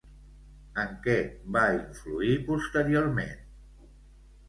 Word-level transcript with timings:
En 0.83 0.95
què 1.03 1.17
va 1.57 1.63
influir 1.75 2.41
posteriorment? 2.51 3.41